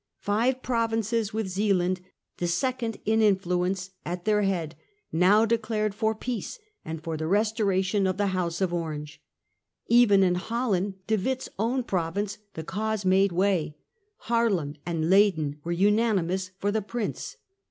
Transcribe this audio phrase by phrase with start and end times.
[0.17, 2.01] Five provinces, with Zealand,
[2.37, 4.75] the second in influence, at their head,
[5.11, 9.21] now declared for peace, and for the restoration of the House of Orange.
[9.85, 13.77] Even in Holland, De Witt's own province, the cause made way.
[14.23, 17.37] Haarlem and Leyden were unanimous for the Prince.